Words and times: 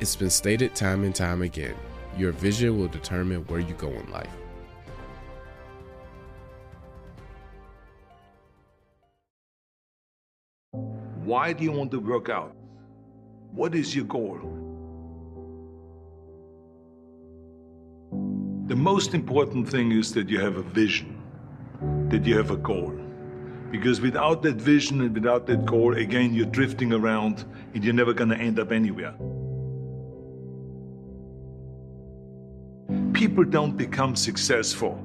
It's 0.00 0.16
been 0.16 0.30
stated 0.30 0.74
time 0.74 1.04
and 1.04 1.14
time 1.14 1.42
again 1.42 1.76
your 2.16 2.32
vision 2.32 2.78
will 2.78 2.88
determine 2.88 3.40
where 3.46 3.60
you 3.60 3.74
go 3.74 3.88
in 3.88 4.10
life. 4.10 4.28
Why 11.24 11.52
do 11.52 11.62
you 11.64 11.72
want 11.72 11.90
to 11.92 12.00
work 12.00 12.28
out? 12.28 12.56
What 13.52 13.74
is 13.74 13.94
your 13.94 14.04
goal? 14.04 14.40
The 18.66 18.76
most 18.76 19.14
important 19.14 19.68
thing 19.68 19.92
is 19.92 20.12
that 20.14 20.28
you 20.28 20.40
have 20.40 20.56
a 20.56 20.62
vision, 20.62 21.20
that 22.08 22.24
you 22.24 22.36
have 22.36 22.50
a 22.50 22.56
goal. 22.56 22.92
Because 23.70 24.00
without 24.00 24.42
that 24.42 24.56
vision 24.56 25.00
and 25.00 25.14
without 25.14 25.46
that 25.46 25.64
goal, 25.64 25.96
again, 25.96 26.34
you're 26.34 26.46
drifting 26.46 26.92
around 26.92 27.44
and 27.74 27.84
you're 27.84 27.94
never 27.94 28.12
going 28.12 28.30
to 28.30 28.36
end 28.36 28.58
up 28.58 28.72
anywhere. 28.72 29.14
People 33.20 33.44
don't 33.44 33.76
become 33.76 34.16
successful 34.16 34.98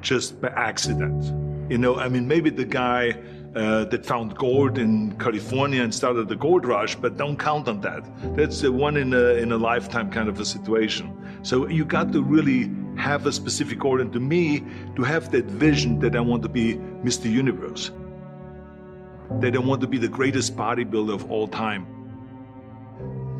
just 0.00 0.40
by 0.40 0.48
accident. 0.48 1.22
You 1.70 1.78
know, 1.78 1.94
I 1.94 2.08
mean, 2.08 2.26
maybe 2.26 2.50
the 2.50 2.64
guy 2.64 3.14
uh, 3.54 3.84
that 3.84 4.04
found 4.04 4.34
gold 4.36 4.78
in 4.78 5.16
California 5.16 5.80
and 5.80 5.94
started 5.94 6.26
the 6.26 6.34
gold 6.34 6.66
rush, 6.66 6.96
but 6.96 7.16
don't 7.16 7.38
count 7.38 7.68
on 7.68 7.80
that. 7.82 8.02
That's 8.34 8.64
a 8.64 8.72
one 8.72 8.96
in 8.96 9.14
a, 9.14 9.34
in 9.34 9.52
a 9.52 9.56
lifetime 9.56 10.10
kind 10.10 10.28
of 10.28 10.40
a 10.40 10.44
situation. 10.44 11.16
So 11.42 11.68
you 11.68 11.84
got 11.84 12.12
to 12.14 12.20
really 12.24 12.68
have 12.96 13.26
a 13.26 13.32
specific 13.32 13.78
goal. 13.78 14.00
And 14.00 14.12
to 14.14 14.18
me, 14.18 14.64
to 14.96 15.04
have 15.04 15.30
that 15.30 15.44
vision 15.44 16.00
that 16.00 16.16
I 16.16 16.20
want 16.22 16.42
to 16.42 16.48
be 16.48 16.74
Mr. 17.04 17.30
Universe, 17.30 17.92
that 19.38 19.54
I 19.54 19.60
want 19.60 19.80
to 19.82 19.86
be 19.86 19.98
the 19.98 20.08
greatest 20.08 20.56
bodybuilder 20.56 21.14
of 21.14 21.30
all 21.30 21.46
time 21.46 21.95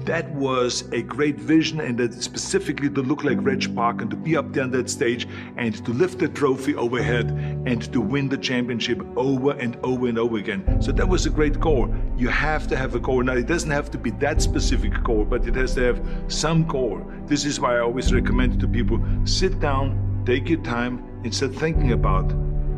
that 0.07 0.31
was 0.31 0.91
a 0.93 1.03
great 1.03 1.37
vision 1.37 1.81
and 1.81 1.99
that 1.99 2.15
specifically 2.15 2.89
to 2.89 3.03
look 3.03 3.25
like 3.25 3.39
Reg 3.41 3.75
Park 3.75 4.03
and 4.03 4.11
to 4.11 4.17
be 4.17 4.37
up 4.37 4.53
there 4.53 4.63
on 4.63 4.71
that 4.71 4.89
stage 4.89 5.27
and 5.57 5.85
to 5.85 5.93
lift 5.93 6.21
the 6.21 6.29
trophy 6.29 6.77
overhead 6.77 7.31
and 7.67 7.93
to 7.93 8.01
win 8.01 8.29
the 8.29 8.39
championship 8.39 9.03
over 9.17 9.51
and 9.53 9.77
over 9.83 10.07
and 10.07 10.19
over 10.19 10.37
again. 10.37 10.81
So 10.81 10.93
that 10.93 11.09
was 11.09 11.27
a 11.27 11.31
great 11.31 11.59
goal. 11.59 11.93
You 12.17 12.29
have 12.29 12.69
to 12.69 12.77
have 12.77 12.95
a 12.95 13.01
goal. 13.01 13.23
Now 13.25 13.35
it 13.35 13.47
doesn't 13.47 13.71
have 13.71 13.91
to 13.91 13.99
be 13.99 14.11
that 14.13 14.41
specific 14.41 15.03
goal, 15.03 15.25
but 15.25 15.47
it 15.47 15.57
has 15.57 15.75
to 15.75 15.83
have 15.83 16.01
some 16.29 16.65
goal. 16.67 17.05
This 17.27 17.45
is 17.45 17.59
why 17.59 17.77
I 17.77 17.81
always 17.81 18.15
recommend 18.15 18.61
to 18.61 18.69
people 18.69 19.03
sit 19.25 19.59
down, 19.59 20.23
take 20.25 20.49
your 20.49 20.63
time, 20.63 21.05
and 21.25 21.35
start 21.35 21.57
thinking 21.57 21.93
about 21.93 22.33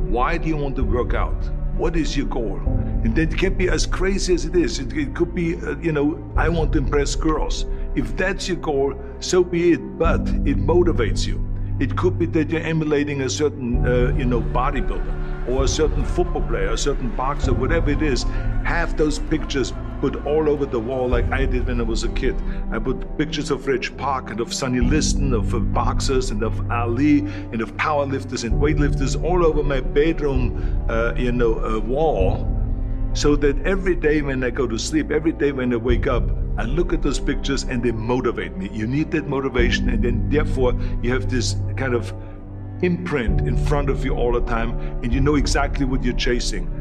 why 0.08 0.38
do 0.38 0.48
you 0.48 0.56
want 0.56 0.77
to 0.77 0.84
work 0.84 1.12
out? 1.12 1.38
What 1.77 1.94
is 1.94 2.16
your 2.16 2.27
goal? 2.27 2.58
That 3.04 3.36
can 3.38 3.54
be 3.54 3.68
as 3.68 3.86
crazy 3.86 4.34
as 4.34 4.44
it 4.44 4.56
is. 4.56 4.80
It, 4.80 4.92
it 4.92 5.14
could 5.14 5.34
be, 5.34 5.54
uh, 5.54 5.77
you 5.78 5.92
know, 5.92 6.32
I 6.36 6.48
want 6.48 6.72
to 6.72 6.78
impress 6.78 7.14
girls. 7.14 7.64
If 7.94 8.16
that's 8.16 8.48
your 8.48 8.56
goal, 8.56 8.94
so 9.20 9.44
be 9.44 9.72
it, 9.72 9.98
but 9.98 10.20
it 10.20 10.56
motivates 10.56 11.26
you. 11.26 11.44
It 11.78 11.96
could 11.96 12.19
be 12.19 12.26
that 12.26 12.50
you're 12.50 12.60
emulating 12.60 13.22
a 13.22 13.30
certain, 13.30 13.86
uh, 13.86 14.12
you 14.16 14.24
know, 14.24 14.41
bodybuilder 14.41 15.48
or 15.48 15.64
a 15.64 15.69
certain 15.69 16.04
football 16.04 16.42
player, 16.42 16.70
a 16.70 16.78
certain 16.78 17.14
boxer, 17.14 17.54
whatever 17.54 17.91
it 17.91 18.02
is. 18.02 18.24
Have 18.64 18.96
those 18.96 19.20
pictures 19.20 19.72
put 20.00 20.26
all 20.26 20.48
over 20.48 20.66
the 20.66 20.78
wall 20.78 21.08
like 21.08 21.30
I 21.30 21.46
did 21.46 21.69
when 21.69 21.80
I 21.80 21.84
was 21.84 22.02
a 22.02 22.08
kid. 22.10 22.34
I 22.72 22.80
put 22.80 23.16
pictures 23.16 23.52
of 23.52 23.66
Reg 23.66 23.96
Park 23.96 24.30
and 24.30 24.41
of 24.41 24.52
Sonny 24.52 24.80
Liston, 24.80 25.32
of, 25.32 25.54
of 25.54 25.72
boxers 25.72 26.30
and 26.30 26.42
of 26.42 26.69
Ali 26.70 27.20
and 27.20 27.60
of 27.60 27.76
powerlifters 27.76 28.42
and 28.42 28.60
weightlifters 28.60 29.22
all 29.22 29.46
over 29.46 29.62
my 29.62 29.80
bedroom, 29.80 30.84
uh, 30.88 31.14
you 31.16 31.30
know, 31.30 31.64
uh, 31.64 31.78
wall 31.78 32.58
so 33.12 33.37
that 33.37 33.61
every 33.64 33.95
day 33.95 34.23
when 34.23 34.45
I 34.45 34.51
go 34.51 34.67
to 34.67 34.78
sleep, 34.78 35.11
every 35.11 35.33
day 35.33 35.53
when 35.53 35.73
I 35.73 35.77
wake 35.77 36.06
up, 36.06 36.25
I 36.56 36.64
look 36.64 36.92
at 36.92 37.03
those 37.03 37.19
pictures 37.19 37.65
and 37.65 37.83
they 37.83 37.92
motivate 37.92 38.56
me. 38.56 38.69
You 38.73 38.87
need 38.87 39.11
that 39.12 39.27
motivation, 39.27 39.89
and 39.89 40.03
then 40.03 40.28
therefore 40.28 40.75
you 41.03 41.12
have 41.12 41.31
this 41.31 41.56
kind 41.77 41.95
of 41.95 42.12
imprint 42.83 43.41
in 43.41 43.56
front 43.56 43.91
of 43.91 44.05
you 44.05 44.15
all 44.15 44.33
the 44.33 44.42
time, 44.42 44.78
and 45.03 45.12
you 45.12 45.20
know 45.20 45.34
exactly 45.37 45.84
what 45.84 46.03
you're 46.05 46.15
chasing. 46.15 46.78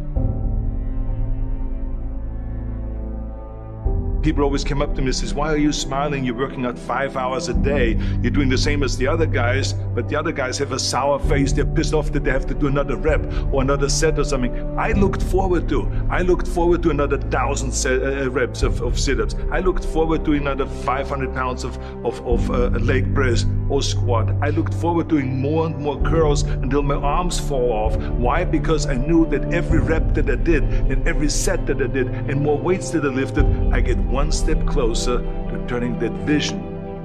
People 4.28 4.44
always 4.44 4.66
came 4.66 4.82
up 4.82 4.94
to 4.94 5.00
me 5.02 5.08
and 5.08 5.16
says, 5.16 5.34
why 5.34 5.54
are 5.54 5.58
you 5.58 5.72
smiling? 5.72 6.26
You're 6.26 6.36
working 6.36 6.66
out 6.66 6.78
five 6.78 7.16
hours 7.16 7.48
a 7.48 7.54
day. 7.54 7.98
You're 8.22 8.34
doing 8.34 8.50
the 8.50 8.58
same 8.58 8.84
as 8.84 8.98
the 8.98 9.08
other 9.08 9.26
guys, 9.26 9.72
but 9.72 10.10
the 10.10 10.18
other 10.18 10.34
guys 10.34 10.58
have 10.58 10.74
a 10.74 10.80
sour 10.80 11.18
face. 11.18 11.54
They're 11.54 11.66
pissed 11.66 11.94
off 11.94 12.12
that 12.12 12.26
they 12.26 12.32
have 12.32 12.46
to 12.48 12.54
do 12.54 12.68
another 12.68 12.98
rep 12.98 13.22
or 13.54 13.62
another 13.62 13.88
set 13.88 14.20
or 14.20 14.26
something. 14.26 14.54
I 14.78 14.92
looked 14.92 15.22
forward 15.22 15.70
to. 15.70 15.90
I 16.10 16.24
looked 16.24 16.46
forward 16.46 16.84
to 16.84 16.90
another 16.90 17.18
thousand 17.18 17.72
set, 17.72 18.02
uh, 18.02 18.26
uh, 18.26 18.30
reps 18.30 18.64
of, 18.64 18.82
of 18.82 19.00
sit-ups. 19.00 19.36
I 19.50 19.62
looked 19.62 19.86
forward 19.86 20.26
to 20.26 20.34
another 20.34 20.66
500 20.66 21.34
pounds 21.34 21.64
of, 21.64 21.78
of, 22.06 22.20
of 22.28 22.52
uh, 22.52 22.68
leg 22.80 23.16
press 23.16 23.46
or 23.70 23.82
squat. 23.82 24.30
I 24.42 24.50
looked 24.50 24.74
forward 24.74 25.08
to 25.10 25.16
doing 25.16 25.40
more 25.40 25.68
and 25.68 25.78
more 25.78 26.02
curls 26.02 26.44
until 26.44 26.82
my 26.82 26.96
arms 26.96 27.40
fall 27.40 27.72
off. 27.72 27.96
Why? 27.96 28.44
Because 28.44 28.88
I 28.88 28.96
knew 28.96 29.26
that 29.28 29.54
every 29.54 29.80
rep 29.80 30.14
that 30.16 30.30
I 30.30 30.36
did 30.36 30.64
and 30.64 31.08
every 31.08 31.30
set 31.30 31.66
that 31.68 31.82
I 31.82 31.88
did 31.88 32.08
and 32.08 32.42
more 32.42 32.58
weights 32.58 32.92
that 32.92 33.06
I 33.06 33.08
lifted, 33.08 33.46
I 33.72 33.82
get 33.82 33.98
one 33.98 34.32
step 34.32 34.66
closer 34.66 35.20
to 35.20 35.66
turning 35.68 36.00
that 36.00 36.12
vision 36.26 36.60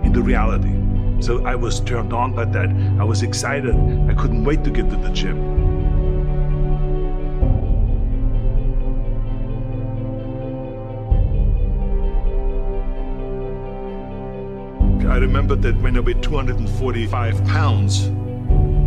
into 0.04 0.22
reality. 0.22 0.72
So 1.20 1.44
I 1.44 1.54
was 1.54 1.80
turned 1.80 2.12
on 2.12 2.34
by 2.34 2.46
that. 2.46 2.68
I 2.98 3.04
was 3.04 3.22
excited. 3.22 3.74
I 4.08 4.14
couldn't 4.14 4.44
wait 4.44 4.64
to 4.64 4.70
get 4.70 4.90
to 4.90 4.96
the 4.96 5.10
gym. 5.10 5.52
I 15.08 15.16
remember 15.16 15.54
that 15.56 15.80
when 15.82 15.96
I 15.96 16.00
weighed 16.00 16.22
245 16.22 17.44
pounds, 17.46 18.04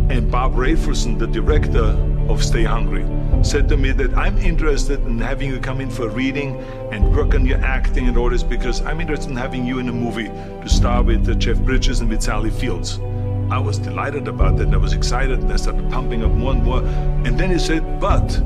and 0.08 0.30
Bob 0.30 0.54
Rafelson, 0.54 1.18
the 1.18 1.26
director 1.26 1.96
of 2.28 2.42
Stay 2.42 2.64
Hungry, 2.64 3.04
said 3.44 3.68
to 3.68 3.76
me 3.76 3.92
that 3.92 4.14
I'm 4.14 4.38
interested 4.38 5.00
in 5.04 5.18
having 5.18 5.50
you 5.50 5.60
come 5.60 5.80
in 5.80 5.90
for 5.90 6.08
reading 6.08 6.56
and 6.92 7.14
work 7.14 7.34
on 7.34 7.46
your 7.46 7.58
acting 7.58 8.08
and 8.08 8.16
all 8.16 8.30
this 8.30 8.42
because 8.42 8.80
I'm 8.82 9.00
interested 9.00 9.30
in 9.30 9.36
having 9.36 9.66
you 9.66 9.78
in 9.78 9.88
a 9.88 9.92
movie 9.92 10.28
to 10.28 10.68
star 10.68 11.02
with 11.02 11.28
uh, 11.28 11.34
Jeff 11.34 11.58
Bridges 11.58 12.00
and 12.00 12.10
with 12.10 12.22
Sally 12.22 12.50
Fields. 12.50 12.98
I 13.50 13.58
was 13.58 13.78
delighted 13.78 14.26
about 14.26 14.56
that. 14.58 14.74
I 14.74 14.76
was 14.76 14.92
excited 14.92 15.38
and 15.38 15.52
I 15.52 15.56
started 15.56 15.88
pumping 15.90 16.24
up 16.24 16.32
more 16.32 16.52
and 16.52 16.64
more. 16.64 16.82
And 16.82 17.38
then 17.38 17.50
he 17.50 17.58
said, 17.58 18.00
But 18.00 18.42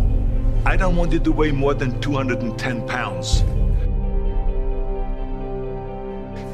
I 0.67 0.77
don't 0.77 0.95
want 0.97 1.13
you 1.13 1.21
to 1.21 1.33
weigh 1.33 1.53
more 1.53 1.73
than 1.73 1.99
210 2.01 2.87
pounds. 2.87 3.43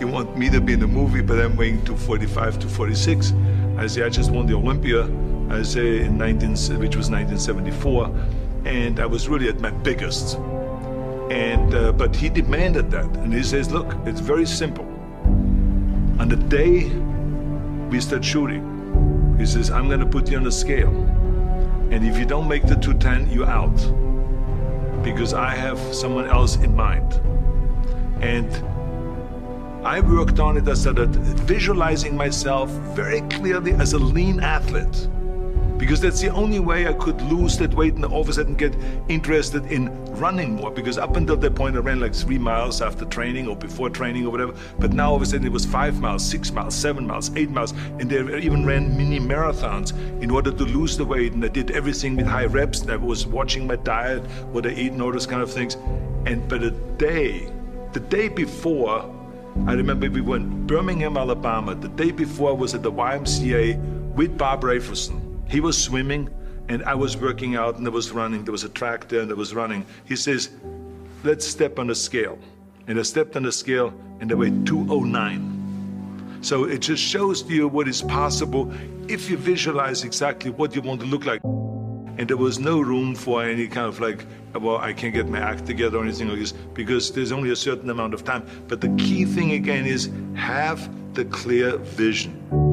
You 0.00 0.06
want 0.06 0.36
me 0.36 0.48
to 0.50 0.60
be 0.60 0.74
in 0.74 0.80
the 0.80 0.86
movie, 0.86 1.22
but 1.22 1.40
I'm 1.40 1.56
weighing 1.56 1.84
245 1.84 2.60
to 2.60 2.68
46. 2.68 3.32
I 3.78 3.86
say, 3.86 4.02
I 4.02 4.08
just 4.08 4.30
won 4.30 4.46
the 4.46 4.54
Olympia. 4.54 5.08
I 5.48 5.62
say 5.62 6.00
in 6.00 6.18
19, 6.18 6.50
which 6.78 6.96
was 6.96 7.10
1974, 7.10 8.06
and 8.64 8.98
I 8.98 9.06
was 9.06 9.28
really 9.28 9.48
at 9.48 9.60
my 9.60 9.70
biggest. 9.70 10.36
And 11.30 11.74
uh, 11.74 11.92
but 11.92 12.14
he 12.14 12.28
demanded 12.28 12.90
that, 12.90 13.06
and 13.18 13.32
he 13.32 13.42
says, 13.42 13.70
look, 13.70 13.94
it's 14.04 14.20
very 14.20 14.46
simple. 14.46 14.84
On 16.18 16.28
the 16.28 16.36
day 16.36 16.88
we 17.90 18.00
start 18.00 18.24
shooting, 18.24 19.36
he 19.38 19.46
says, 19.46 19.70
I'm 19.70 19.86
going 19.86 20.00
to 20.00 20.06
put 20.06 20.30
you 20.30 20.36
on 20.36 20.44
the 20.44 20.52
scale, 20.52 20.90
and 21.90 22.04
if 22.04 22.18
you 22.18 22.26
don't 22.26 22.48
make 22.48 22.66
the 22.66 22.76
210, 22.76 23.30
you're 23.30 23.46
out, 23.46 23.76
because 25.04 25.32
I 25.32 25.54
have 25.54 25.78
someone 25.94 26.26
else 26.26 26.56
in 26.56 26.74
mind. 26.74 27.20
And 28.20 28.50
I 29.86 30.00
worked 30.00 30.40
on 30.40 30.56
it. 30.56 30.68
I 30.68 30.74
started 30.74 31.14
visualizing 31.14 32.16
myself 32.16 32.70
very 32.96 33.20
clearly 33.22 33.72
as 33.74 33.92
a 33.92 33.98
lean 33.98 34.40
athlete 34.40 35.08
because 35.78 36.00
that's 36.00 36.20
the 36.20 36.30
only 36.30 36.58
way 36.58 36.88
I 36.88 36.92
could 36.94 37.20
lose 37.22 37.58
that 37.58 37.74
weight 37.74 37.94
and 37.94 38.04
all 38.04 38.22
of 38.22 38.28
a 38.28 38.32
sudden 38.32 38.54
get 38.54 38.74
interested 39.08 39.66
in 39.66 39.90
running 40.16 40.54
more. 40.54 40.70
Because 40.70 40.96
up 40.98 41.16
until 41.16 41.36
that 41.36 41.54
point, 41.54 41.76
I 41.76 41.80
ran 41.80 42.00
like 42.00 42.14
three 42.14 42.38
miles 42.38 42.80
after 42.80 43.04
training 43.04 43.46
or 43.46 43.56
before 43.56 43.90
training 43.90 44.24
or 44.26 44.30
whatever. 44.30 44.54
But 44.78 44.92
now 44.92 45.10
all 45.10 45.16
of 45.16 45.22
a 45.22 45.26
sudden 45.26 45.46
it 45.46 45.52
was 45.52 45.66
five 45.66 46.00
miles, 46.00 46.24
six 46.24 46.50
miles, 46.50 46.74
seven 46.74 47.06
miles, 47.06 47.34
eight 47.36 47.50
miles, 47.50 47.72
and 48.00 48.08
they 48.08 48.38
even 48.38 48.64
ran 48.64 48.96
mini 48.96 49.20
marathons 49.20 49.92
in 50.22 50.30
order 50.30 50.50
to 50.50 50.64
lose 50.64 50.96
the 50.96 51.04
weight. 51.04 51.32
And 51.32 51.44
I 51.44 51.48
did 51.48 51.70
everything 51.72 52.16
with 52.16 52.26
high 52.26 52.46
reps. 52.46 52.80
And 52.80 52.90
I 52.90 52.96
was 52.96 53.26
watching 53.26 53.66
my 53.66 53.76
diet, 53.76 54.22
what 54.52 54.66
I 54.66 54.70
eat, 54.70 54.92
and 54.92 55.02
all 55.02 55.12
those 55.12 55.26
kind 55.26 55.42
of 55.42 55.52
things. 55.52 55.74
And 56.26 56.48
but 56.48 56.62
a 56.62 56.70
day, 56.70 57.50
the 57.92 58.00
day 58.00 58.28
before. 58.28 59.12
I 59.66 59.72
remember 59.72 60.10
we 60.10 60.20
in 60.20 60.66
Birmingham, 60.66 61.16
Alabama. 61.16 61.74
The 61.74 61.88
day 61.88 62.10
before 62.10 62.50
I 62.50 62.52
was 62.52 62.74
at 62.74 62.82
the 62.82 62.92
YMCA 62.92 64.14
with 64.14 64.36
Bob 64.36 64.62
Rafelson 64.62 65.25
he 65.48 65.60
was 65.60 65.80
swimming 65.80 66.28
and 66.68 66.82
I 66.84 66.94
was 66.94 67.16
working 67.16 67.56
out 67.56 67.76
and 67.76 67.86
I 67.86 67.90
was 67.90 68.10
running. 68.10 68.44
There 68.44 68.52
was 68.52 68.64
a 68.64 68.68
track 68.68 69.08
there 69.08 69.20
and 69.20 69.30
I 69.30 69.34
was 69.34 69.54
running. 69.54 69.86
He 70.04 70.16
says, 70.16 70.50
let's 71.22 71.46
step 71.46 71.78
on 71.78 71.86
the 71.86 71.94
scale. 71.94 72.38
And 72.88 72.98
I 72.98 73.02
stepped 73.02 73.36
on 73.36 73.44
the 73.44 73.52
scale 73.52 73.94
and 74.20 74.30
I 74.30 74.34
weighed 74.34 74.66
209. 74.66 76.38
So 76.42 76.64
it 76.64 76.78
just 76.78 77.02
shows 77.02 77.42
to 77.42 77.52
you 77.52 77.68
what 77.68 77.88
is 77.88 78.02
possible 78.02 78.72
if 79.08 79.30
you 79.30 79.36
visualize 79.36 80.04
exactly 80.04 80.50
what 80.50 80.74
you 80.74 80.82
want 80.82 81.00
to 81.00 81.06
look 81.06 81.24
like. 81.24 81.40
And 81.44 82.28
there 82.28 82.36
was 82.36 82.58
no 82.58 82.80
room 82.80 83.14
for 83.14 83.42
any 83.42 83.68
kind 83.68 83.86
of 83.86 84.00
like, 84.00 84.24
well, 84.54 84.78
I 84.78 84.92
can't 84.92 85.12
get 85.12 85.28
my 85.28 85.38
act 85.38 85.66
together 85.66 85.98
or 85.98 86.02
anything 86.02 86.28
like 86.28 86.38
this 86.38 86.52
because 86.52 87.12
there's 87.12 87.30
only 87.30 87.50
a 87.50 87.56
certain 87.56 87.90
amount 87.90 88.14
of 88.14 88.24
time. 88.24 88.46
But 88.68 88.80
the 88.80 88.88
key 88.96 89.24
thing 89.24 89.52
again 89.52 89.86
is 89.86 90.10
have 90.34 90.88
the 91.14 91.26
clear 91.26 91.76
vision. 91.76 92.65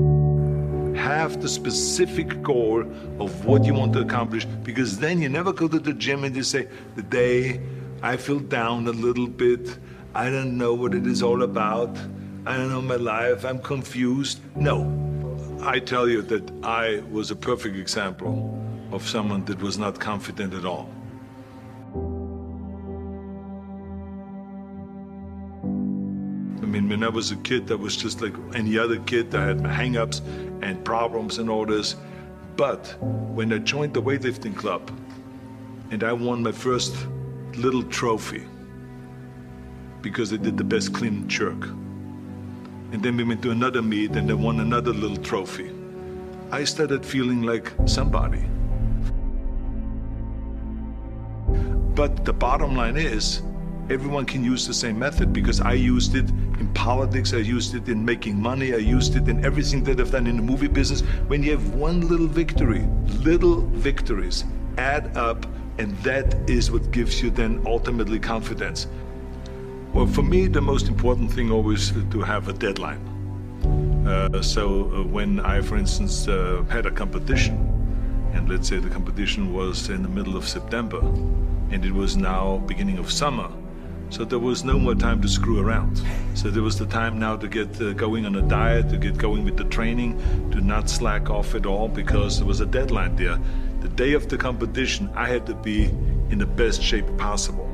Have 1.03 1.41
the 1.41 1.49
specific 1.49 2.41
goal 2.41 2.81
of 3.19 3.43
what 3.43 3.65
you 3.65 3.73
want 3.73 3.91
to 3.91 3.99
accomplish 3.99 4.45
because 4.45 4.99
then 4.99 5.21
you 5.21 5.27
never 5.27 5.51
go 5.51 5.67
to 5.67 5.77
the 5.77 5.91
gym 5.91 6.23
and 6.23 6.33
you 6.33 6.43
say, 6.43 6.69
the 6.95 7.01
day 7.03 7.59
I 8.01 8.15
feel 8.15 8.39
down 8.39 8.87
a 8.87 8.91
little 8.91 9.27
bit, 9.27 9.77
I 10.15 10.29
don't 10.29 10.57
know 10.57 10.73
what 10.73 10.93
it 10.93 11.05
is 11.05 11.21
all 11.21 11.43
about. 11.43 11.89
I 12.45 12.55
don't 12.55 12.69
know 12.69 12.81
my 12.81 12.95
life. 12.95 13.43
I'm 13.43 13.59
confused. 13.59 14.39
No. 14.55 14.87
I 15.61 15.79
tell 15.79 16.07
you 16.07 16.21
that 16.21 16.49
I 16.63 17.03
was 17.11 17.31
a 17.31 17.35
perfect 17.35 17.75
example 17.75 18.57
of 18.93 19.05
someone 19.05 19.43
that 19.45 19.61
was 19.61 19.77
not 19.77 19.99
confident 19.99 20.53
at 20.53 20.63
all. 20.63 20.89
I 26.61 26.65
mean, 26.65 26.87
when 26.87 27.03
I 27.03 27.09
was 27.09 27.31
a 27.31 27.35
kid, 27.35 27.69
I 27.73 27.75
was 27.75 27.97
just 27.97 28.21
like 28.21 28.35
any 28.55 28.77
other 28.77 28.99
kid. 28.99 29.35
I 29.35 29.47
had 29.47 29.61
my 29.61 29.71
hang 29.71 29.97
ups 29.97 30.21
and 30.63 30.83
problems 30.83 31.37
and 31.37 31.49
all 31.49 31.65
this. 31.65 31.95
But 32.55 32.95
when 33.01 33.51
I 33.51 33.57
joined 33.57 33.93
the 33.93 34.01
weightlifting 34.01 34.55
club 34.55 34.91
and 35.91 36.03
I 36.03 36.13
won 36.13 36.43
my 36.43 36.51
first 36.51 36.95
little 37.55 37.83
trophy, 37.83 38.45
because 40.01 40.33
I 40.33 40.37
did 40.37 40.57
the 40.57 40.63
best 40.63 40.93
clean 40.93 41.27
jerk. 41.27 41.65
And 42.91 43.01
then 43.01 43.17
we 43.17 43.23
went 43.23 43.41
to 43.43 43.51
another 43.51 43.81
meet 43.81 44.11
and 44.11 44.29
I 44.29 44.33
won 44.33 44.59
another 44.59 44.93
little 44.93 45.17
trophy. 45.17 45.71
I 46.51 46.65
started 46.65 47.05
feeling 47.05 47.41
like 47.41 47.71
somebody. 47.85 48.43
But 51.95 52.25
the 52.25 52.33
bottom 52.33 52.75
line 52.75 52.97
is, 52.97 53.41
everyone 53.89 54.25
can 54.25 54.43
use 54.43 54.65
the 54.65 54.73
same 54.73 54.97
method 54.97 55.33
because 55.33 55.59
I 55.59 55.73
used 55.73 56.15
it 56.15 56.29
in 56.29 56.71
politics, 56.73 57.33
I 57.33 57.37
used 57.37 57.75
it 57.75 57.89
in 57.89 58.03
making 58.03 58.41
money, 58.41 58.73
I 58.73 58.77
used 58.77 59.15
it 59.15 59.27
in 59.27 59.43
everything 59.43 59.83
that 59.85 59.99
I've 59.99 60.11
done 60.11 60.27
in 60.27 60.37
the 60.37 60.41
movie 60.41 60.67
business. 60.67 61.01
When 61.27 61.43
you 61.43 61.51
have 61.51 61.73
one 61.75 62.01
little 62.07 62.27
victory, 62.27 62.87
little 63.23 63.61
victories 63.61 64.45
add 64.77 65.15
up, 65.17 65.45
and 65.77 65.97
that 65.97 66.49
is 66.49 66.71
what 66.71 66.91
gives 66.91 67.21
you 67.21 67.29
then 67.29 67.61
ultimately 67.65 68.19
confidence. 68.19 68.87
Well, 69.93 70.07
for 70.07 70.23
me, 70.23 70.47
the 70.47 70.61
most 70.61 70.87
important 70.87 71.31
thing 71.31 71.51
always 71.51 71.91
to 71.91 72.21
have 72.21 72.47
a 72.47 72.53
deadline. 72.53 73.09
Uh, 74.07 74.41
so 74.41 74.91
uh, 74.91 75.03
when 75.03 75.39
I, 75.39 75.61
for 75.61 75.77
instance, 75.77 76.27
uh, 76.27 76.63
had 76.69 76.85
a 76.85 76.91
competition, 76.91 77.55
and 78.33 78.49
let's 78.49 78.67
say 78.67 78.77
the 78.77 78.89
competition 78.89 79.53
was 79.53 79.89
in 79.89 80.03
the 80.03 80.09
middle 80.09 80.35
of 80.35 80.47
September, 80.47 80.99
and 81.71 81.85
it 81.85 81.91
was 81.91 82.17
now 82.17 82.57
beginning 82.65 82.97
of 82.97 83.11
summer, 83.11 83.49
so 84.13 84.23
there 84.23 84.37
was 84.37 84.63
no 84.63 84.77
more 84.77 84.93
time 84.93 85.19
to 85.23 85.27
screw 85.27 85.59
around. 85.59 85.99
So 86.35 86.51
there 86.51 86.61
was 86.61 86.77
the 86.77 86.85
time 86.85 87.17
now 87.17 87.35
to 87.35 87.47
get 87.47 87.81
uh, 87.81 87.93
going 87.93 88.27
on 88.27 88.35
a 88.35 88.43
diet, 88.43 88.89
to 88.89 88.97
get 88.97 89.17
going 89.17 89.43
with 89.43 89.57
the 89.57 89.63
training, 89.63 90.19
to 90.51 90.61
not 90.61 90.87
slack 90.87 91.31
off 91.31 91.55
at 91.55 91.65
all 91.65 91.87
because 91.87 92.37
there 92.37 92.45
was 92.45 92.59
a 92.59 92.65
deadline 92.67 93.15
there. 93.15 93.39
The 93.81 93.89
day 93.89 94.13
of 94.13 94.29
the 94.29 94.37
competition, 94.37 95.09
I 95.15 95.27
had 95.29 95.47
to 95.47 95.55
be 95.55 95.85
in 96.29 96.37
the 96.37 96.45
best 96.45 96.83
shape 96.83 97.07
possible. 97.17 97.67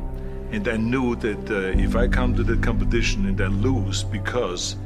And 0.51 0.65
I 0.69 0.77
knew 0.77 1.18
that 1.18 1.51
uh, 1.51 1.77
if 1.77 1.97
I 1.97 2.07
come 2.07 2.33
to 2.36 2.44
the 2.44 2.56
competition 2.56 3.25
and 3.25 3.39
I 3.42 3.47
lose 3.47 4.03
because 4.06 4.77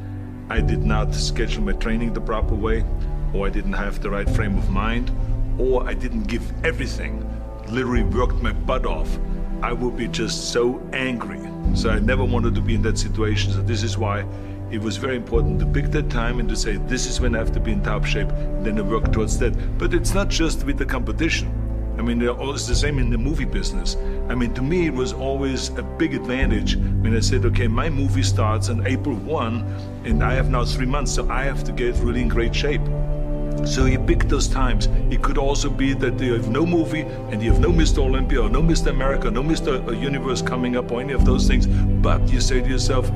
I 0.49 0.59
did 0.59 0.83
not 0.83 1.13
schedule 1.13 1.63
my 1.63 1.73
training 1.73 2.13
the 2.13 2.21
proper 2.21 2.56
way, 2.56 2.83
or 3.31 3.45
I 3.45 3.51
didn't 3.51 3.73
have 3.73 4.01
the 4.01 4.09
right 4.09 4.29
frame 4.29 4.57
of 4.57 4.71
mind, 4.71 5.11
or 5.59 5.88
I 5.88 5.94
didn't 5.94 6.23
give 6.23 6.51
everything, 6.65 7.23
literally 7.69 8.03
worked 8.03 8.41
my 8.41 8.53
butt 8.53 8.88
off, 8.88 9.19
I 9.63 9.71
would 9.71 9.95
be 9.95 10.10
just 10.10 10.51
so 10.51 10.86
angry. 10.92 11.39
So 11.74 11.89
I 11.89 12.00
never 12.00 12.25
wanted 12.25 12.54
to 12.56 12.62
be 12.62 12.75
in 12.75 12.81
that 12.81 12.98
situation. 12.98 13.54
So 13.54 13.62
this 13.62 13.81
is 13.81 13.98
why 13.98 14.25
it 14.71 14.81
was 14.81 14.98
very 14.98 15.15
important 15.15 15.57
to 15.62 15.65
pick 15.65 15.89
that 15.92 16.10
time 16.10 16.42
and 16.42 16.50
to 16.50 16.56
say, 16.57 16.75
this 16.75 17.07
is 17.07 17.21
when 17.21 17.33
I 17.33 17.38
have 17.38 17.54
to 17.54 17.62
be 17.62 17.71
in 17.71 17.81
top 17.81 18.04
shape, 18.04 18.27
and 18.27 18.65
then 18.65 18.77
I 18.77 18.81
work 18.81 19.13
towards 19.13 19.39
that. 19.39 19.54
But 19.77 19.94
it's 19.94 20.13
not 20.13 20.27
just 20.27 20.65
with 20.65 20.77
the 20.77 20.86
competition. 20.86 21.48
I 21.98 22.01
mean, 22.01 22.21
it's 22.21 22.68
the 22.68 22.75
same 22.75 23.00
in 23.00 23.10
the 23.10 23.18
movie 23.18 23.45
business. 23.45 23.95
I 24.27 24.36
mean, 24.36 24.54
to 24.56 24.62
me, 24.62 24.88
it 24.88 24.94
was 24.94 25.13
always 25.13 25.69
a 25.77 25.83
big 25.83 26.13
advantage 26.13 26.75
when 26.75 27.16
I 27.16 27.21
said, 27.21 27.45
okay, 27.45 27.68
my 27.69 27.89
movie 27.89 28.24
starts 28.24 28.68
on 28.68 28.86
April 28.86 29.16
1, 29.16 30.04
and 30.04 30.24
I 30.24 30.33
have 30.33 30.50
now 30.50 30.66
three 30.66 30.88
months, 30.88 31.13
so 31.13 31.30
I 31.30 31.44
have 31.44 31.63
to 31.63 31.71
get 31.71 31.95
really 31.98 32.21
in 32.21 32.27
great 32.27 32.54
shape. 32.54 32.81
So 33.65 33.85
you 33.85 34.00
pick 34.00 34.27
those 34.27 34.47
times. 34.47 34.88
It 35.09 35.21
could 35.21 35.38
also 35.38 35.69
be 35.69 35.94
that 35.94 36.19
you 36.19 36.33
have 36.33 36.50
no 36.50 36.65
movie 36.65 37.01
and 37.31 37.41
you 37.41 37.51
have 37.51 37.61
no 37.61 37.69
Mr. 37.69 38.00
Olympia 38.00 38.41
or 38.41 38.50
no 38.50 38.61
Mr. 38.61 38.88
America, 38.88 39.31
no 39.31 39.41
Mr. 39.41 39.88
Uh, 39.88 39.91
Universe 39.91 40.41
coming 40.41 40.75
up 40.75 40.91
or 40.91 41.00
any 41.00 41.13
of 41.13 41.25
those 41.25 41.47
things. 41.47 41.65
But 41.67 42.27
you 42.27 42.41
say 42.41 42.61
to 42.61 42.67
yourself, 42.67 43.09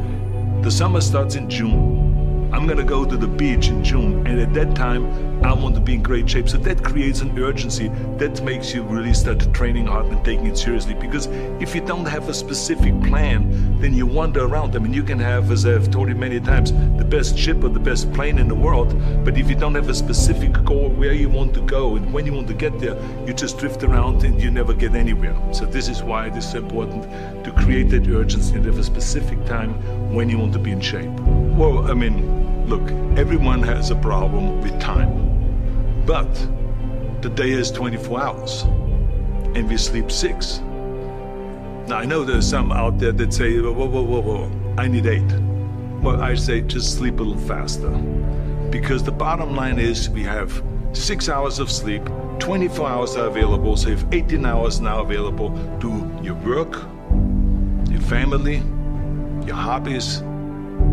the 0.62 0.72
summer 0.72 1.02
starts 1.02 1.36
in 1.36 1.50
June. 1.50 2.50
I'm 2.54 2.66
gonna 2.66 2.84
go 2.84 3.04
to 3.04 3.18
the 3.18 3.28
beach 3.28 3.68
in 3.68 3.84
June, 3.84 4.26
and 4.26 4.40
at 4.40 4.54
that 4.54 4.74
time, 4.74 5.04
I 5.44 5.54
want 5.54 5.76
to 5.76 5.82
be 5.82 5.94
in 5.96 6.04
great 6.04 6.30
shape. 6.30 6.50
So 6.50 6.58
that 6.58 6.84
creates 6.84 7.22
an 7.22 7.38
urgency 7.40 7.90
that 8.18 8.42
makes 8.44 8.74
you 8.74 8.84
really 8.84 9.14
start 9.14 9.54
training 9.54 9.88
hard 9.88 10.08
and 10.08 10.24
taking 10.26 10.48
it 10.48 10.58
seriously. 10.58 10.94
Because 10.94 11.28
if 11.62 11.76
you 11.76 11.82
don't 11.82 12.06
have 12.06 12.30
a 12.30 12.34
specific 12.34 13.00
plan, 13.04 13.80
then 13.80 13.94
you 13.94 14.06
wander 14.06 14.46
around. 14.46 14.76
I 14.76 14.80
mean, 14.80 14.94
you 14.94 15.04
can 15.04 15.20
have, 15.20 15.52
as 15.52 15.66
I've 15.66 15.92
told 15.92 16.10
you 16.10 16.16
many 16.16 16.40
times, 16.40 16.72
the 16.98 17.06
best 17.06 17.38
ship 17.38 17.64
or 17.64 17.70
the 17.70 17.80
best 17.80 18.12
plane 18.14 18.40
in 18.40 18.48
the 18.48 18.56
world, 18.56 18.96
but 19.24 19.38
if 19.38 19.50
you 19.50 19.56
don't 19.56 19.76
have 19.76 19.90
a 19.90 19.94
specific 19.94 20.52
goal 20.64 20.90
where 20.90 21.14
you 21.14 21.30
want 21.30 21.54
to 21.54 21.62
go 21.62 21.96
and 21.96 22.12
when 22.12 22.26
you 22.26 22.34
want 22.34 22.48
to 22.48 22.54
get 22.54 22.80
there, 22.80 22.98
you 23.26 23.34
just 23.34 23.58
drift 23.58 23.84
around 23.84 24.24
and 24.24 24.42
you 24.42 24.52
never 24.52 24.74
get 24.74 24.96
anywhere. 24.96 25.36
So 25.54 25.66
this 25.66 25.88
is 25.88 26.04
why 26.04 26.28
it 26.28 26.36
is 26.36 26.50
so 26.50 26.58
important 26.58 27.04
to 27.44 27.52
create 27.52 27.90
that 27.90 28.08
urgency 28.08 28.56
and 28.56 28.66
have 28.66 28.80
a 28.80 28.84
specific 28.84 29.44
time 29.46 29.74
when 30.14 30.30
you 30.30 30.38
want 30.38 30.54
to 30.54 30.60
be 30.60 30.72
in 30.72 30.82
shape. 30.82 31.12
Well, 31.58 31.90
I 31.90 31.94
mean, 31.94 32.68
look, 32.68 32.90
everyone 33.18 33.64
has 33.64 33.92
a 33.92 33.96
problem 33.96 34.62
with 34.62 34.80
time. 34.80 35.27
But 36.08 36.34
the 37.22 37.30
day 37.30 37.52
is 37.52 37.70
24 37.70 38.22
hours 38.22 38.62
and 38.62 39.70
we 39.70 39.76
sleep 39.76 40.10
six. 40.10 40.60
Now, 41.90 41.98
I 41.98 42.06
know 42.06 42.24
there's 42.24 42.48
some 42.48 42.72
out 42.72 42.98
there 42.98 43.12
that 43.12 43.34
say, 43.34 43.60
whoa, 43.60 43.74
whoa, 43.74 44.02
whoa, 44.02 44.22
whoa, 44.22 44.52
I 44.78 44.88
need 44.88 45.06
eight. 45.06 45.30
Well, 46.02 46.22
I 46.22 46.36
say 46.36 46.62
just 46.62 46.96
sleep 46.96 47.20
a 47.20 47.24
little 47.24 47.46
faster. 47.46 47.90
Because 48.70 49.04
the 49.04 49.12
bottom 49.12 49.54
line 49.54 49.80
is 49.80 50.10
we 50.10 50.24
have 50.24 50.64
six 50.94 51.28
hours 51.28 51.60
of 51.60 51.70
sleep, 51.70 52.04
24 52.40 52.88
hours 52.88 53.16
are 53.18 53.28
available, 53.28 53.76
so 53.76 53.90
you 53.90 53.98
have 53.98 54.14
18 54.14 54.46
hours 54.46 54.80
now 54.80 55.02
available 55.02 55.50
to 55.82 55.90
your 56.24 56.36
work, 56.36 56.74
your 57.92 58.02
family, 58.02 58.64
your 59.46 59.58
hobbies, 59.58 60.20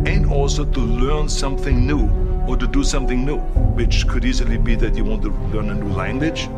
and 0.07 0.27
also 0.27 0.65
to 0.65 0.81
learn 0.81 1.29
something 1.29 1.87
new 1.87 2.24
or 2.47 2.57
to 2.57 2.67
do 2.67 2.85
something 2.85 3.25
new, 3.25 3.39
which 3.77 4.07
could 4.07 4.25
easily 4.25 4.59
be 4.59 4.75
that 4.77 4.95
you 4.95 5.05
want 5.05 5.23
to 5.23 5.31
learn 5.53 5.71
a 5.71 5.75
new 5.75 5.93
language 5.93 6.49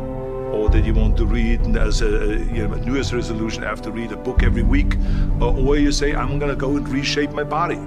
or 0.51 0.69
that 0.69 0.85
you 0.85 0.93
want 0.93 1.15
to 1.17 1.25
read 1.25 1.61
as 1.77 2.01
a 2.01 2.37
you 2.53 2.67
know, 2.67 2.75
New 2.75 2.95
Year's 2.95 3.13
resolution, 3.13 3.63
I 3.63 3.67
have 3.67 3.81
to 3.83 3.91
read 3.91 4.11
a 4.11 4.17
book 4.17 4.43
every 4.43 4.63
week, 4.63 4.95
or, 5.39 5.77
you 5.77 5.91
say, 5.91 6.15
I'm 6.15 6.39
going 6.39 6.49
to 6.49 6.55
go 6.55 6.77
and 6.77 6.87
reshape 6.87 7.31
my 7.31 7.43
body. 7.43 7.79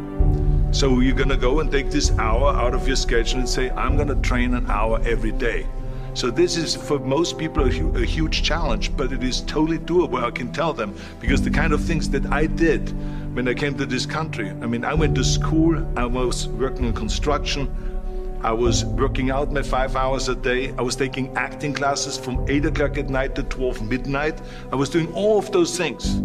So 0.72 1.00
you're 1.00 1.16
going 1.16 1.30
to 1.30 1.36
go 1.36 1.60
and 1.60 1.70
take 1.70 1.90
this 1.90 2.12
hour 2.12 2.54
out 2.54 2.74
of 2.74 2.86
your 2.86 2.96
schedule 2.96 3.40
and 3.40 3.48
say, 3.48 3.70
I'm 3.70 3.96
going 3.96 4.08
to 4.08 4.14
train 4.16 4.54
an 4.54 4.70
hour 4.70 5.00
every 5.04 5.32
day. 5.32 5.66
So 6.12 6.30
this 6.30 6.56
is 6.56 6.74
for 6.74 6.98
most 6.98 7.38
people 7.38 7.64
a, 7.64 7.70
hu- 7.70 7.96
a, 7.96 8.04
huge 8.04 8.42
challenge, 8.42 8.96
but 8.96 9.12
it 9.12 9.22
is 9.22 9.42
totally 9.42 9.78
doable. 9.78 10.22
I 10.22 10.30
can 10.30 10.52
tell 10.52 10.72
them 10.72 10.94
because 11.20 11.40
the 11.42 11.50
kind 11.50 11.72
of 11.72 11.82
things 11.82 12.10
that 12.10 12.26
I 12.26 12.46
did 12.46 12.90
when 13.34 13.46
I 13.46 13.54
came 13.54 13.76
to 13.78 13.86
this 13.86 14.06
country. 14.06 14.50
I 14.50 14.66
mean, 14.66 14.84
I 14.84 14.92
went 14.92 15.14
to 15.14 15.24
school. 15.24 15.86
I 15.96 16.04
was 16.04 16.48
working 16.48 16.86
in 16.86 16.92
construction. 16.94 17.68
I 18.42 18.52
was 18.52 18.84
working 18.84 19.30
out 19.30 19.52
my 19.52 19.62
five 19.62 19.94
hours 19.94 20.28
a 20.28 20.34
day. 20.34 20.74
I 20.78 20.82
was 20.82 20.96
taking 20.96 21.36
acting 21.36 21.74
classes 21.74 22.16
from 22.16 22.48
8 22.48 22.64
o'clock 22.66 22.98
at 22.98 23.08
night 23.08 23.34
to 23.36 23.44
12 23.44 23.82
midnight. 23.82 24.40
I 24.72 24.76
was 24.76 24.90
doing 24.90 25.12
all 25.12 25.38
of 25.38 25.52
those 25.52 25.76
things. 25.76 26.16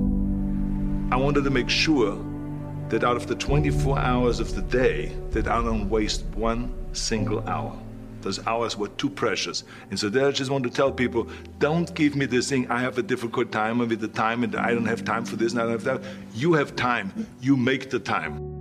I 1.14 1.18
wanted 1.18 1.44
to 1.44 1.52
make 1.52 1.70
sure 1.70 2.18
that 2.90 3.04
out 3.04 3.18
of 3.18 3.28
the 3.28 3.36
24 3.36 4.00
hours 4.00 4.40
of 4.40 4.56
the 4.56 4.62
day, 4.62 5.12
that 5.32 5.48
I 5.48 5.62
don't 5.62 5.90
waste 5.90 6.24
one 6.36 6.74
single 6.94 7.48
hour. 7.48 7.78
Those 8.26 8.46
hours 8.48 8.76
were 8.76 8.88
too 8.88 9.10
precious. 9.10 9.64
And 9.92 10.00
so 10.00 10.10
there 10.10 10.28
I 10.28 10.32
just 10.32 10.50
want 10.50 10.64
to 10.64 10.70
tell 10.72 10.92
people, 10.92 11.28
don't 11.60 11.94
give 11.94 12.16
me 12.16 12.26
this 12.26 12.50
thing, 12.50 12.70
I 12.72 12.82
have 12.82 12.98
a 12.98 13.04
difficult 13.04 13.52
time 13.52 13.78
with 13.78 14.00
the 14.00 14.08
time 14.08 14.44
and 14.44 14.56
I 14.56 14.74
don't 14.74 14.88
have 14.88 15.06
time 15.06 15.26
for 15.26 15.36
this 15.36 15.52
and 15.52 15.62
I 15.62 15.66
don't 15.66 15.74
have 15.74 15.84
that. 15.84 16.02
You 16.34 16.54
have 16.54 16.76
time. 16.76 17.28
You 17.40 17.56
make 17.56 17.92
the 17.92 18.00
time. 18.00 18.56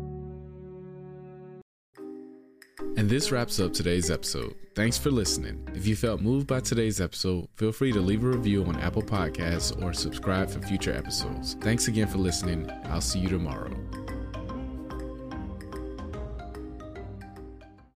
And 2.98 3.08
this 3.08 3.32
wraps 3.32 3.58
up 3.58 3.72
today's 3.72 4.10
episode. 4.10 4.54
Thanks 4.74 4.98
for 4.98 5.10
listening. 5.10 5.66
If 5.74 5.86
you 5.86 5.96
felt 5.96 6.20
moved 6.20 6.46
by 6.46 6.60
today's 6.60 7.00
episode, 7.00 7.48
feel 7.54 7.72
free 7.72 7.92
to 7.92 8.00
leave 8.00 8.22
a 8.22 8.28
review 8.28 8.64
on 8.66 8.78
Apple 8.80 9.02
Podcasts 9.02 9.82
or 9.82 9.94
subscribe 9.94 10.50
for 10.50 10.60
future 10.60 10.92
episodes. 10.92 11.56
Thanks 11.60 11.88
again 11.88 12.06
for 12.06 12.18
listening. 12.18 12.70
I'll 12.84 13.00
see 13.00 13.20
you 13.20 13.30
tomorrow. 13.30 14.03